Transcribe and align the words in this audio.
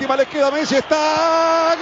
última 0.00 0.16
le 0.16 0.24
queda 0.24 0.50
Messi. 0.50 0.76
Está. 0.76 1.76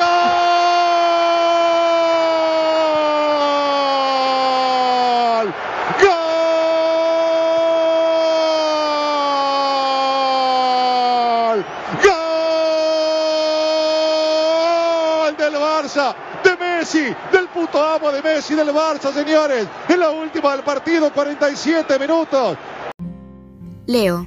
¡Gol! 5.37 5.54
¡Gol! 6.03 6.25
¡Gol 15.23 15.37
del 15.37 15.55
Barça! 15.55 16.16
De 16.43 16.57
Messi, 16.57 17.14
del 17.30 17.48
puto 17.48 17.80
amo 17.80 18.11
de 18.11 18.21
Messi, 18.21 18.57
del 18.57 18.71
Barça, 18.75 19.12
señores. 19.12 19.69
En 19.89 20.00
la 20.00 20.11
última 20.11 20.57
del 20.57 20.64
partido, 20.64 21.12
47 21.12 21.96
minutos. 22.00 22.59
Leo, 23.87 24.27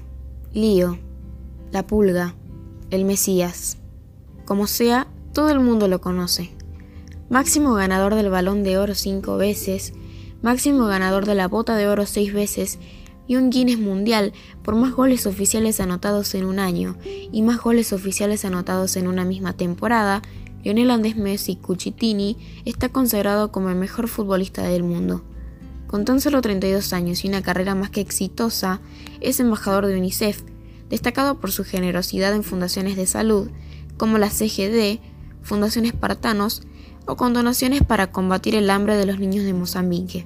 Lío, 0.54 0.98
la 1.72 1.84
pulga, 1.84 2.34
el 2.90 3.04
Mesías. 3.04 3.81
Como 4.52 4.68
sea, 4.68 5.08
todo 5.32 5.50
el 5.50 5.62
mundo 5.62 5.88
lo 5.88 6.02
conoce. 6.02 6.52
Máximo 7.30 7.74
ganador 7.74 8.16
del 8.16 8.30
balón 8.30 8.66
de 8.66 8.78
oro 8.78 8.96
cinco 8.96 9.38
veces, 9.38 9.94
máximo 10.42 10.88
ganador 10.88 11.26
de 11.26 11.36
la 11.36 11.48
bota 11.48 11.78
de 11.78 11.88
oro 11.88 12.06
seis 12.06 12.34
veces 12.34 12.78
y 13.30 13.38
un 13.38 13.50
Guinness 13.50 13.80
mundial 13.80 14.34
por 14.62 14.76
más 14.76 14.92
goles 14.92 15.26
oficiales 15.26 15.80
anotados 15.80 16.36
en 16.36 16.44
un 16.44 16.60
año 16.60 16.98
y 17.32 17.44
más 17.44 17.62
goles 17.62 17.94
oficiales 17.94 18.44
anotados 18.44 18.98
en 18.98 19.08
una 19.08 19.24
misma 19.24 19.54
temporada, 19.54 20.22
Lionel 20.66 20.92
Andrés 20.92 21.16
Messi 21.16 21.56
Cucitini 21.56 22.36
está 22.66 22.90
consagrado 22.90 23.54
como 23.54 23.70
el 23.70 23.78
mejor 23.78 24.10
futbolista 24.10 24.64
del 24.64 24.84
mundo. 24.84 25.24
Con 25.88 26.04
tan 26.04 26.20
solo 26.20 26.42
32 26.42 26.92
años 26.92 27.24
y 27.24 27.30
una 27.30 27.42
carrera 27.42 27.74
más 27.74 27.90
que 27.90 28.02
exitosa, 28.02 28.82
es 29.22 29.40
embajador 29.40 29.86
de 29.86 29.98
UNICEF, 29.98 30.44
destacado 30.90 31.40
por 31.40 31.54
su 31.54 31.64
generosidad 31.64 32.34
en 32.34 32.44
fundaciones 32.44 32.98
de 32.98 33.06
salud, 33.06 33.50
como 34.02 34.18
la 34.18 34.32
CGD, 34.32 35.00
Fundación 35.44 35.86
Espartanos 35.86 36.64
o 37.06 37.16
con 37.18 37.36
donaciones 37.36 37.84
para 37.84 38.12
combatir 38.12 38.56
el 38.56 38.72
hambre 38.72 38.98
de 38.98 39.06
los 39.06 39.20
niños 39.20 39.46
de 39.46 39.54
Mozambique. 39.54 40.26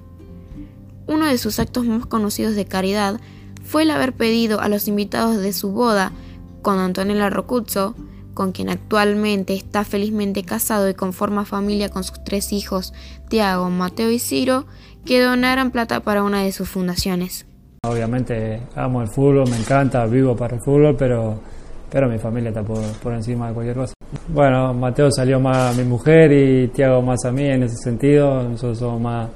Uno 1.07 1.25
de 1.25 1.37
sus 1.37 1.59
actos 1.59 1.85
más 1.85 2.05
conocidos 2.05 2.55
de 2.55 2.63
caridad 2.63 3.19
fue 3.65 3.83
el 3.83 3.91
haber 3.91 4.13
pedido 4.13 4.61
a 4.61 4.69
los 4.69 4.87
invitados 4.87 5.41
de 5.41 5.51
su 5.51 5.71
boda 5.73 6.13
con 6.61 6.79
Antonella 6.79 7.29
Rocuzzo, 7.29 7.95
con 8.33 8.53
quien 8.53 8.69
actualmente 8.69 9.53
está 9.53 9.83
felizmente 9.83 10.45
casado 10.45 10.89
y 10.89 10.93
conforma 10.93 11.43
familia 11.43 11.89
con 11.89 12.05
sus 12.05 12.23
tres 12.23 12.53
hijos, 12.53 12.93
Tiago, 13.27 13.69
Mateo 13.69 14.09
y 14.09 14.19
Ciro, 14.19 14.67
que 15.03 15.21
donaran 15.21 15.71
plata 15.71 15.99
para 15.99 16.23
una 16.23 16.43
de 16.43 16.53
sus 16.53 16.69
fundaciones. 16.69 17.45
Obviamente 17.83 18.61
amo 18.73 19.01
el 19.01 19.09
fútbol, 19.09 19.49
me 19.49 19.57
encanta, 19.57 20.05
vivo 20.05 20.33
para 20.37 20.55
el 20.55 20.61
fútbol, 20.61 20.95
pero, 20.95 21.41
pero 21.89 22.09
mi 22.09 22.17
familia 22.17 22.49
está 22.49 22.63
por, 22.63 22.81
por 23.01 23.13
encima 23.13 23.47
de 23.47 23.53
cualquier 23.53 23.75
cosa. 23.75 23.93
Bueno, 24.27 24.73
Mateo 24.73 25.09
salió 25.11 25.39
más 25.39 25.73
a 25.73 25.81
mi 25.81 25.87
mujer 25.87 26.31
y 26.31 26.67
Tiago 26.69 27.01
más 27.01 27.23
a 27.25 27.31
mí 27.31 27.45
en 27.45 27.63
ese 27.63 27.75
sentido. 27.77 28.43
Nosotros 28.43 28.79
somos 28.79 29.01
más 29.01 29.29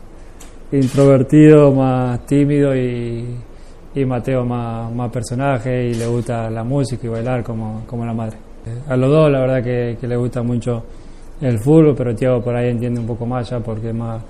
introvertidos, 0.72 1.76
más 1.76 2.26
tímidos 2.26 2.76
y, 2.76 3.26
y 3.96 4.06
Mateo 4.06 4.46
más, 4.46 4.92
más 4.94 5.12
personaje 5.12 5.88
y 5.90 5.94
le 5.94 6.08
gusta 6.08 6.50
la 6.50 6.64
música 6.64 7.06
y 7.06 7.10
bailar 7.10 7.44
como, 7.44 7.84
como 7.86 8.06
la 8.06 8.14
madre. 8.14 8.38
A 8.88 8.96
los 8.96 9.10
dos 9.10 9.32
la 9.32 9.40
verdad 9.40 9.64
que, 9.64 9.98
que 10.00 10.08
le 10.08 10.16
gusta 10.16 10.44
mucho 10.44 10.84
el 11.42 11.60
fútbol, 11.60 11.96
pero 11.96 12.14
Tiago 12.16 12.42
por 12.42 12.56
ahí 12.56 12.70
entiende 12.70 13.00
un 13.00 13.08
poco 13.08 13.26
más 13.26 13.50
ya 13.50 13.60
porque 13.60 13.90
es 13.90 13.96
más, 13.96 14.22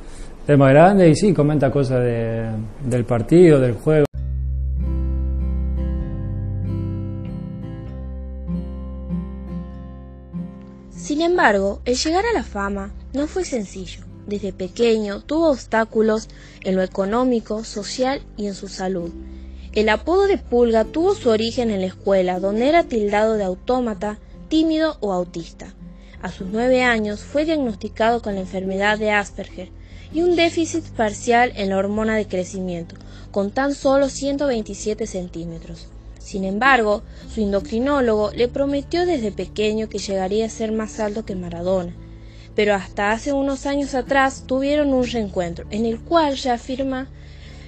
es 0.48 0.58
más 0.58 0.70
grande 0.70 1.10
y 1.10 1.16
sí, 1.16 1.34
comenta 1.34 1.72
cosas 1.72 2.00
de, 2.02 2.50
del 2.86 3.04
partido, 3.06 3.60
del 3.60 3.74
juego. 3.74 4.06
Sin 11.20 11.32
embargo, 11.32 11.82
el 11.84 11.98
llegar 11.98 12.26
a 12.26 12.32
la 12.32 12.46
fama 12.46 12.94
no 13.12 13.28
fue 13.28 13.44
sencillo. 13.44 14.06
Desde 14.26 14.54
pequeño 14.54 15.20
tuvo 15.20 15.50
obstáculos 15.50 16.30
en 16.64 16.78
lo 16.78 16.82
económico, 16.82 17.66
social 17.66 18.22
y 18.38 18.48
en 18.48 18.54
su 18.54 18.70
salud. 18.70 19.12
El 19.74 19.90
apodo 19.90 20.28
de 20.28 20.38
Pulga 20.38 20.86
tuvo 20.86 21.16
su 21.16 21.30
origen 21.30 21.72
en 21.72 21.82
la 21.82 21.88
escuela, 21.88 22.40
donde 22.40 22.70
era 22.70 22.86
tildado 22.86 23.34
de 23.34 23.44
autómata, 23.44 24.18
tímido 24.48 24.96
o 25.02 25.12
autista. 25.12 25.76
A 26.22 26.32
sus 26.32 26.48
nueve 26.48 26.84
años 26.84 27.20
fue 27.20 27.44
diagnosticado 27.44 28.22
con 28.22 28.36
la 28.36 28.40
enfermedad 28.40 28.98
de 28.98 29.12
Asperger 29.12 29.72
y 30.14 30.22
un 30.22 30.38
déficit 30.38 30.86
parcial 30.92 31.52
en 31.58 31.72
la 31.72 31.80
hormona 31.80 32.16
de 32.16 32.28
crecimiento, 32.28 32.96
con 33.32 33.52
tan 33.52 33.76
solo 33.76 34.08
127 34.08 35.06
centímetros. 35.06 35.90
Sin 36.30 36.44
embargo, 36.44 37.02
su 37.34 37.42
endocrinólogo 37.42 38.30
le 38.36 38.48
prometió 38.48 39.08
desde 39.08 39.32
pequeño 39.32 39.90
que 39.90 39.98
llegaría 39.98 40.46
a 40.46 40.50
ser 40.50 40.72
más 40.72 41.00
alto 41.00 41.26
que 41.26 41.34
Maradona. 41.34 41.96
Pero 42.54 42.76
hasta 42.76 43.12
hace 43.12 43.34
unos 43.34 43.66
años 43.66 43.96
atrás 43.96 44.44
tuvieron 44.46 44.94
un 44.94 45.08
reencuentro, 45.08 45.66
en 45.72 45.88
el 45.88 46.00
cual 46.00 46.36
ya 46.36 46.54
afirma 46.54 47.10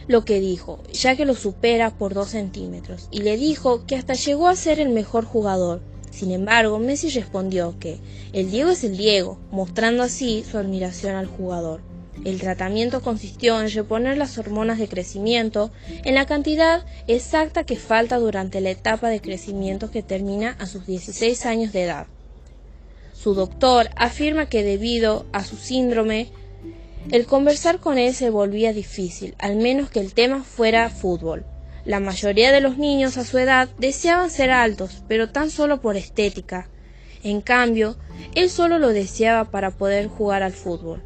lo 0.07 0.25
que 0.25 0.39
dijo, 0.39 0.83
ya 0.94 1.16
que 1.16 1.25
lo 1.25 1.33
supera 1.33 1.89
por 1.89 2.13
dos 2.13 2.29
centímetros, 2.29 3.07
y 3.09 3.23
le 3.23 3.35
dijo 3.35 3.88
que 3.88 3.95
hasta 3.95 4.13
llegó 4.13 4.47
a 4.47 4.55
ser 4.55 4.79
el 4.79 4.89
mejor 4.89 5.25
jugador. 5.25 5.81
Sin 6.11 6.29
embargo, 6.29 6.77
Messi 6.77 7.09
respondió 7.09 7.79
que 7.79 7.97
el 8.31 8.51
Diego 8.51 8.69
es 8.69 8.83
el 8.83 8.95
Diego, 8.95 9.39
mostrando 9.50 10.03
así 10.03 10.44
su 10.44 10.59
admiración 10.59 11.16
al 11.16 11.25
jugador. 11.25 11.81
El 12.25 12.39
tratamiento 12.39 13.01
consistió 13.01 13.59
en 13.59 13.72
reponer 13.72 14.17
las 14.17 14.38
hormonas 14.38 14.77
de 14.77 14.88
crecimiento 14.88 15.72
en 15.88 16.16
la 16.16 16.25
cantidad 16.25 16.85
exacta 17.07 17.63
que 17.63 17.77
falta 17.77 18.17
durante 18.17 18.61
la 18.61 18.69
etapa 18.69 19.09
de 19.09 19.22
crecimiento 19.22 19.89
que 19.89 20.03
termina 20.03 20.55
a 20.59 20.67
sus 20.67 20.85
16 20.85 21.45
años 21.45 21.71
de 21.71 21.83
edad. 21.83 22.07
Su 23.13 23.33
doctor 23.33 23.89
afirma 23.95 24.47
que 24.47 24.63
debido 24.63 25.25
a 25.31 25.44
su 25.44 25.55
síndrome, 25.55 26.29
el 27.09 27.25
conversar 27.25 27.79
con 27.79 27.97
él 27.97 28.13
se 28.13 28.29
volvía 28.29 28.73
difícil, 28.73 29.35
al 29.39 29.55
menos 29.55 29.89
que 29.89 30.00
el 30.00 30.13
tema 30.13 30.44
fuera 30.44 30.89
fútbol. 30.89 31.45
La 31.85 32.00
mayoría 32.00 32.51
de 32.51 32.61
los 32.61 32.77
niños 32.77 33.17
a 33.17 33.25
su 33.25 33.39
edad 33.39 33.69
deseaban 33.79 34.29
ser 34.29 34.51
altos, 34.51 35.03
pero 35.07 35.31
tan 35.31 35.50
solo 35.50 35.81
por 35.81 35.97
estética. 35.97 36.69
En 37.23 37.41
cambio, 37.41 37.97
él 38.35 38.50
solo 38.51 38.77
lo 38.77 38.89
deseaba 38.89 39.50
para 39.50 39.71
poder 39.71 40.07
jugar 40.07 40.44
al 40.44 40.53
fútbol. 40.53 41.01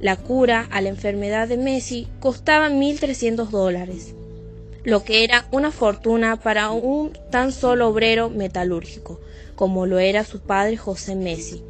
La 0.00 0.14
cura 0.14 0.68
a 0.70 0.80
la 0.80 0.90
enfermedad 0.90 1.48
de 1.48 1.56
Messi 1.56 2.06
costaba 2.20 2.70
1.300 2.70 3.48
dólares, 3.48 4.14
lo 4.84 5.02
que 5.02 5.24
era 5.24 5.48
una 5.50 5.72
fortuna 5.72 6.36
para 6.36 6.70
un 6.70 7.18
tan 7.32 7.50
solo 7.50 7.88
obrero 7.88 8.30
metalúrgico, 8.30 9.18
como 9.56 9.86
lo 9.86 9.98
era 9.98 10.22
su 10.22 10.38
padre 10.38 10.76
José 10.76 11.16
Messi. 11.16 11.64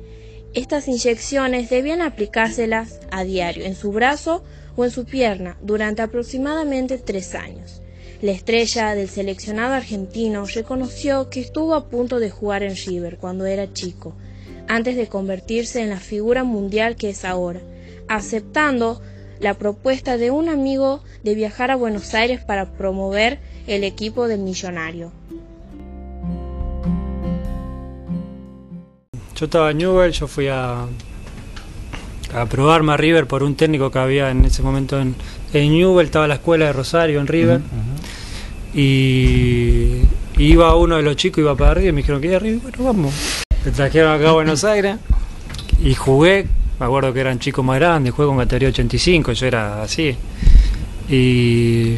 Estas 0.53 0.89
inyecciones 0.89 1.71
debían 1.71 2.03
aplicárselas 2.03 3.01
a 3.11 3.25
diario 3.25 3.65
en 3.65 3.75
su 3.75 3.93
brazo 3.93 4.45
o 4.77 4.85
en 4.85 4.91
su 4.91 5.07
pierna 5.07 5.57
durante 5.63 6.03
aproximadamente 6.03 6.99
tres 6.99 7.35
años. 7.35 7.81
La 8.21 8.33
estrella 8.33 8.95
del 8.95 9.09
seleccionado 9.09 9.73
argentino 9.73 10.45
reconoció 10.45 11.31
que 11.31 11.41
estuvo 11.41 11.75
a 11.75 11.89
punto 11.89 12.19
de 12.19 12.29
jugar 12.29 12.63
en 12.63 12.77
River 12.77 13.17
cuando 13.17 13.47
era 13.47 13.73
chico, 13.73 14.15
antes 14.67 14.97
de 14.97 15.07
convertirse 15.07 15.81
en 15.81 15.89
la 15.89 16.01
figura 16.01 16.45
mundial 16.45 16.97
que 16.97 17.09
es 17.09 17.25
ahora 17.25 17.63
aceptando 18.09 19.01
la 19.41 19.55
propuesta 19.55 20.17
de 20.17 20.31
un 20.31 20.49
amigo 20.49 21.03
de 21.23 21.35
viajar 21.35 21.71
a 21.71 21.77
Buenos 21.77 22.15
Aires 22.15 22.41
para 22.41 22.73
promover 22.73 23.39
el 23.67 23.85
equipo 23.85 24.27
del 24.27 24.41
millonario. 24.41 25.13
Yo 29.37 29.45
estaba 29.45 29.71
en 29.71 29.79
Newell, 29.79 30.11
yo 30.11 30.27
fui 30.27 30.49
a, 30.49 30.87
a 32.35 32.47
probarme 32.47 32.93
a 32.93 32.97
River 32.97 33.27
por 33.29 33.45
un 33.45 33.55
técnico 33.55 33.91
que 33.93 33.99
había 34.01 34.31
en 34.31 34.45
ese 34.45 34.63
momento 34.63 35.01
en, 35.01 35.15
en 35.53 35.73
Newell, 35.73 36.07
estaba 36.07 36.27
la 36.27 36.35
escuela 36.35 36.67
de 36.67 36.73
Rosario 36.73 37.21
en 37.21 37.29
River. 37.29 37.61
Y 38.75 40.03
iba 40.37 40.75
uno 40.75 40.97
de 40.97 41.03
los 41.03 41.17
chicos, 41.17 41.39
iba 41.39 41.57
para 41.57 41.71
arriba 41.71 41.89
y 41.89 41.93
me 41.93 42.01
dijeron 42.03 42.21
que 42.21 42.27
iba 42.27 42.37
arriba, 42.37 42.61
bueno, 42.63 42.85
vamos. 42.85 43.45
Me 43.65 43.71
trajeron 43.71 44.13
acá 44.13 44.31
a 44.31 44.33
Buenos 44.33 44.65
Aires 44.65 44.97
y 45.83 45.95
jugué 45.95 46.49
me 46.79 46.87
acuerdo 46.87 47.13
que 47.13 47.21
eran 47.21 47.39
chicos 47.39 47.65
más 47.65 47.79
grandes, 47.79 48.13
juego 48.13 48.33
con 48.33 48.39
categoría 48.39 48.69
85, 48.69 49.33
yo 49.33 49.47
era 49.47 49.83
así. 49.83 50.15
Y, 51.09 51.97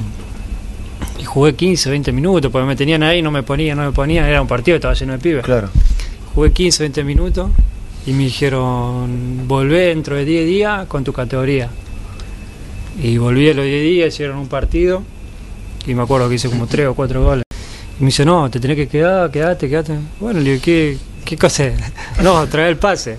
y, 1.19 1.25
jugué 1.25 1.55
15, 1.55 1.91
20 1.91 2.12
minutos, 2.12 2.50
porque 2.50 2.67
me 2.67 2.77
tenían 2.77 3.03
ahí, 3.03 3.21
no 3.21 3.31
me 3.31 3.43
ponían, 3.43 3.77
no 3.77 3.85
me 3.85 3.93
ponían, 3.93 4.25
era 4.25 4.41
un 4.41 4.49
partido, 4.49 4.77
estaba 4.77 4.94
lleno 4.94 5.12
de 5.12 5.19
pibes. 5.19 5.44
Claro. 5.44 5.69
Jugué 6.35 6.53
15, 6.53 6.85
20 6.85 7.05
minutos 7.05 7.50
y 8.06 8.12
me 8.12 8.25
dijeron, 8.25 9.47
volvé 9.47 9.88
dentro 9.88 10.17
de 10.17 10.25
10 10.25 10.47
días 10.47 10.87
con 10.87 11.05
tu 11.05 11.12
categoría. 11.12 11.69
Y 13.03 13.19
volví 13.19 13.50
a 13.50 13.55
los 13.55 13.65
10 13.65 13.82
días, 13.82 14.15
hicieron 14.15 14.38
un 14.38 14.49
partido 14.49 15.03
y 15.87 15.94
me 15.94 16.03
acuerdo 16.03 16.29
que 16.29 16.37
hice 16.37 16.49
como 16.49 16.67
3 16.67 16.87
o 16.87 16.94
4 16.94 17.23
goles. 17.23 17.44
Y 17.99 18.03
me 18.03 18.06
dice, 18.06 18.25
no, 18.25 18.50
te 18.50 18.61
tenés 18.61 18.77
que 18.77 18.88
quedar, 18.88 19.31
quedate, 19.31 19.69
quedate. 19.69 19.99
Bueno, 20.21 20.41
le 20.41 20.53
digo, 20.53 20.62
¿qué, 20.62 20.97
qué 21.25 21.37
cosa? 21.37 21.71
no, 22.23 22.47
traer 22.47 22.69
el 22.69 22.77
pase 22.77 23.19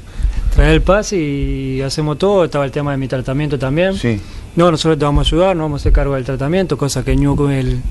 traer 0.53 0.71
el 0.73 0.81
pase 0.81 1.17
y 1.17 1.81
hacemos 1.81 2.17
todo. 2.17 2.45
Estaba 2.45 2.65
el 2.65 2.71
tema 2.71 2.91
de 2.91 2.97
mi 2.97 3.07
tratamiento 3.07 3.57
también. 3.57 3.95
Sí. 3.95 4.19
No, 4.55 4.69
nosotros 4.69 4.99
te 4.99 5.05
vamos 5.05 5.25
a 5.25 5.29
ayudar, 5.29 5.55
no 5.55 5.63
vamos 5.63 5.79
a 5.79 5.83
hacer 5.83 5.93
cargo 5.93 6.15
del 6.15 6.25
tratamiento, 6.25 6.77
cosa 6.77 7.05
que 7.05 7.15
Newell, 7.15 7.81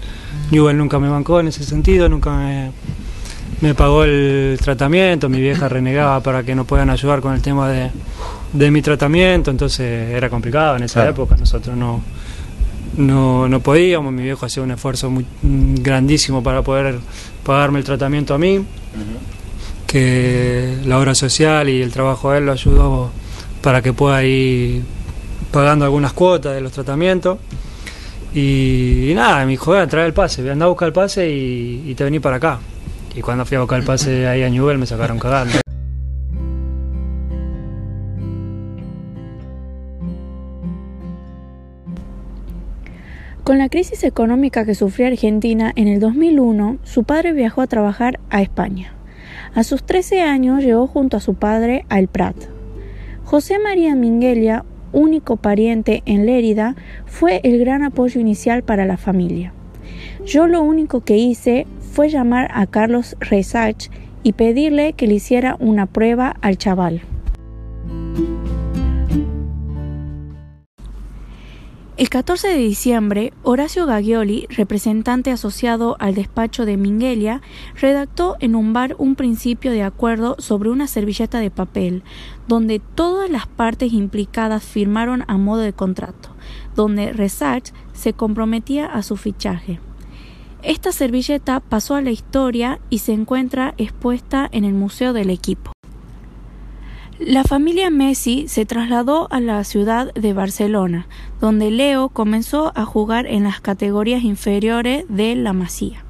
Newell 0.50 0.76
nunca 0.76 0.98
me 0.98 1.08
bancó 1.08 1.40
en 1.40 1.48
ese 1.48 1.64
sentido, 1.64 2.06
nunca 2.06 2.36
me, 2.36 2.70
me 3.62 3.74
pagó 3.74 4.04
el 4.04 4.58
tratamiento, 4.60 5.30
mi 5.30 5.40
vieja 5.40 5.68
renegaba 5.70 6.20
para 6.22 6.42
que 6.42 6.54
no 6.54 6.66
puedan 6.66 6.90
ayudar 6.90 7.22
con 7.22 7.32
el 7.32 7.40
tema 7.40 7.70
de, 7.70 7.90
de 8.52 8.70
mi 8.70 8.82
tratamiento, 8.82 9.50
entonces 9.50 10.10
era 10.10 10.28
complicado 10.28 10.76
en 10.76 10.82
esa 10.82 11.08
época, 11.08 11.34
nosotros 11.38 11.74
no, 11.74 12.02
no, 12.98 13.48
no 13.48 13.60
podíamos, 13.60 14.12
mi 14.12 14.22
viejo 14.22 14.44
hacía 14.44 14.62
un 14.62 14.72
esfuerzo 14.72 15.08
muy 15.10 15.24
mm, 15.42 15.76
grandísimo 15.76 16.42
para 16.42 16.60
poder 16.60 16.98
pagarme 17.42 17.78
el 17.78 17.86
tratamiento 17.86 18.34
a 18.34 18.38
mí, 18.38 18.62
que 19.90 20.76
la 20.86 21.00
obra 21.00 21.16
social 21.16 21.68
y 21.68 21.82
el 21.82 21.90
trabajo 21.90 22.30
de 22.30 22.38
él 22.38 22.46
lo 22.46 22.52
ayudó 22.52 23.10
para 23.60 23.82
que 23.82 23.92
pueda 23.92 24.22
ir 24.22 24.84
pagando 25.50 25.84
algunas 25.84 26.12
cuotas 26.12 26.54
de 26.54 26.60
los 26.60 26.70
tratamientos. 26.70 27.38
Y, 28.32 29.10
nada, 29.16 29.44
me 29.44 29.50
dijo, 29.50 29.74
trae 29.88 30.06
el 30.06 30.12
pase, 30.12 30.48
anda 30.48 30.66
a 30.66 30.68
buscar 30.68 30.86
el 30.86 30.92
pase 30.92 31.28
y, 31.28 31.92
te 31.96 32.04
vení 32.04 32.20
para 32.20 32.36
acá. 32.36 32.60
Y 33.16 33.20
cuando 33.20 33.44
fui 33.44 33.56
a 33.56 33.60
buscar 33.60 33.80
el 33.80 33.84
pase 33.84 34.28
ahí 34.28 34.44
a 34.44 34.48
Newell 34.48 34.78
me 34.78 34.86
sacaron 34.86 35.18
cagando. 35.18 35.58
Con 43.42 43.58
la 43.58 43.68
crisis 43.68 44.04
económica 44.04 44.64
que 44.64 44.76
sufrió 44.76 45.08
Argentina 45.08 45.72
en 45.74 45.88
el 45.88 45.98
2001, 45.98 46.78
su 46.84 47.02
padre 47.02 47.32
viajó 47.32 47.62
a 47.62 47.66
trabajar 47.66 48.20
a 48.30 48.40
España. 48.40 48.94
A 49.54 49.64
sus 49.64 49.82
13 49.84 50.22
años 50.22 50.62
llegó 50.62 50.86
junto 50.86 51.16
a 51.16 51.20
su 51.20 51.34
padre 51.34 51.84
al 51.88 52.08
Prat. 52.08 52.36
José 53.24 53.58
María 53.58 53.94
Minguelia, 53.94 54.64
único 54.92 55.36
pariente 55.36 56.02
en 56.06 56.26
Lérida, 56.26 56.74
fue 57.06 57.40
el 57.44 57.58
gran 57.58 57.82
apoyo 57.82 58.20
inicial 58.20 58.62
para 58.62 58.86
la 58.86 58.96
familia. 58.96 59.52
Yo 60.24 60.46
lo 60.46 60.62
único 60.62 61.00
que 61.02 61.16
hice 61.16 61.66
fue 61.92 62.08
llamar 62.08 62.50
a 62.54 62.66
Carlos 62.66 63.16
Resach 63.20 63.88
y 64.22 64.32
pedirle 64.32 64.92
que 64.92 65.06
le 65.06 65.14
hiciera 65.14 65.56
una 65.60 65.86
prueba 65.86 66.36
al 66.40 66.58
chaval. 66.58 67.00
El 72.00 72.08
14 72.08 72.48
de 72.48 72.56
diciembre, 72.56 73.34
Horacio 73.42 73.84
Gaglioli, 73.84 74.46
representante 74.48 75.30
asociado 75.32 75.96
al 75.98 76.14
despacho 76.14 76.64
de 76.64 76.78
Minguelia, 76.78 77.42
redactó 77.78 78.38
en 78.40 78.54
un 78.54 78.72
bar 78.72 78.96
un 78.96 79.16
principio 79.16 79.70
de 79.70 79.82
acuerdo 79.82 80.34
sobre 80.38 80.70
una 80.70 80.86
servilleta 80.86 81.40
de 81.40 81.50
papel, 81.50 82.02
donde 82.48 82.78
todas 82.78 83.28
las 83.28 83.46
partes 83.46 83.92
implicadas 83.92 84.64
firmaron 84.64 85.24
a 85.28 85.36
modo 85.36 85.60
de 85.60 85.74
contrato, 85.74 86.30
donde 86.74 87.12
Resach 87.12 87.70
se 87.92 88.14
comprometía 88.14 88.86
a 88.86 89.02
su 89.02 89.18
fichaje. 89.18 89.78
Esta 90.62 90.92
servilleta 90.92 91.60
pasó 91.60 91.96
a 91.96 92.00
la 92.00 92.12
historia 92.12 92.80
y 92.88 93.00
se 93.00 93.12
encuentra 93.12 93.74
expuesta 93.76 94.48
en 94.52 94.64
el 94.64 94.72
Museo 94.72 95.12
del 95.12 95.28
Equipo. 95.28 95.72
La 97.20 97.44
familia 97.44 97.90
Messi 97.90 98.48
se 98.48 98.64
trasladó 98.64 99.28
a 99.30 99.40
la 99.40 99.62
ciudad 99.64 100.10
de 100.14 100.32
Barcelona, 100.32 101.06
donde 101.38 101.70
Leo 101.70 102.08
comenzó 102.08 102.72
a 102.74 102.86
jugar 102.86 103.26
en 103.26 103.44
las 103.44 103.60
categorías 103.60 104.24
inferiores 104.24 105.04
de 105.10 105.36
la 105.36 105.52
Masía. 105.52 106.02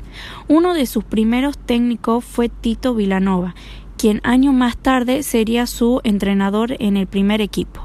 Uno 0.47 0.73
de 0.73 0.87
sus 0.87 1.03
primeros 1.03 1.59
técnicos 1.59 2.25
fue 2.25 2.49
Tito 2.49 2.95
Vilanova, 2.95 3.57
quien 3.97 4.21
años 4.23 4.55
más 4.55 4.77
tarde 4.77 5.25
sería 5.25 5.67
su 5.67 6.01
entrenador 6.05 6.77
en 6.79 6.97
el 6.97 7.09
primer 7.09 7.41
equipo. 7.41 7.81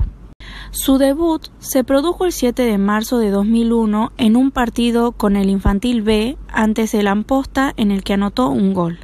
Su 0.69 0.99
debut 0.99 1.47
se 1.57 1.83
produjo 1.83 2.25
el 2.25 2.31
7 2.31 2.61
de 2.61 2.77
marzo 2.77 3.17
de 3.17 3.31
2001 3.31 4.11
en 4.17 4.35
un 4.35 4.51
partido 4.51 5.13
con 5.13 5.35
el 5.35 5.49
Infantil 5.49 6.03
B 6.03 6.37
antes 6.47 6.93
el 6.93 7.07
Amposta 7.07 7.73
en 7.75 7.89
el 7.89 8.03
que 8.03 8.13
anotó 8.13 8.49
un 8.49 8.75
gol. 8.75 8.99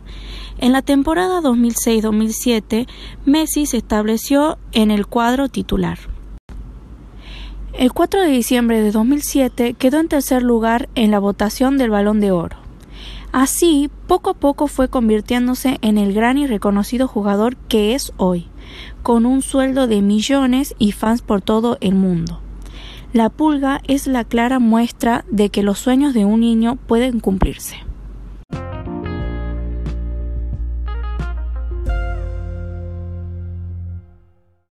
En 0.62 0.74
la 0.74 0.84
temporada 0.84 1.42
2006-2007, 1.42 2.88
Messi 3.26 3.66
se 3.66 3.78
estableció 3.78 4.60
en 4.74 4.92
el 4.92 5.08
cuadro 5.08 5.50
titular. 5.50 5.98
El 7.74 7.92
4 7.92 8.22
de 8.22 8.28
diciembre 8.28 8.80
de 8.80 8.92
2007 8.92 9.74
quedó 9.74 10.00
en 10.00 10.08
tercer 10.08 10.44
lugar 10.44 10.88
en 10.94 11.10
la 11.10 11.18
votación 11.18 11.80
del 11.80 11.90
Balón 11.90 12.20
de 12.20 12.32
Oro. 12.32 12.58
Así, 13.32 13.90
poco 14.06 14.30
a 14.30 14.34
poco 14.36 14.68
fue 14.68 14.88
convirtiéndose 14.88 15.80
en 15.82 15.98
el 15.98 16.14
gran 16.14 16.38
y 16.38 16.46
reconocido 16.46 17.08
jugador 17.08 17.56
que 17.56 17.96
es 17.96 18.14
hoy, 18.18 18.46
con 19.02 19.26
un 19.26 19.42
sueldo 19.42 19.88
de 19.88 20.04
millones 20.04 20.76
y 20.78 20.92
fans 20.92 21.24
por 21.24 21.42
todo 21.42 21.80
el 21.82 21.96
mundo. 21.96 22.40
La 23.14 23.30
pulga 23.30 23.82
es 23.88 24.06
la 24.06 24.26
clara 24.26 24.60
muestra 24.60 25.26
de 25.28 25.50
que 25.50 25.64
los 25.64 25.80
sueños 25.80 26.14
de 26.14 26.26
un 26.26 26.42
niño 26.42 26.76
pueden 26.76 27.20
cumplirse. 27.20 27.78